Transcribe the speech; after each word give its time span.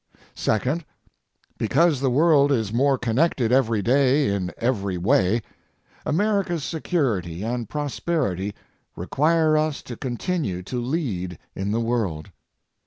Second, 0.33 0.83
because 1.59 1.99
the 2.01 2.09
world 2.09 2.51
is 2.51 2.73
more 2.73 2.97
connected 2.97 3.51
every 3.51 3.83
day 3.83 4.29
in 4.33 4.51
every 4.57 4.97
way, 4.97 5.43
America's 6.07 6.63
security 6.63 7.43
and 7.43 7.69
prosperity 7.69 8.55
require 8.95 9.55
us 9.55 9.83
to 9.83 9.95
continue 9.95 10.63
to 10.63 10.81
lead 10.81 11.37
in 11.55 11.69
the 11.69 11.79
world. 11.79 12.31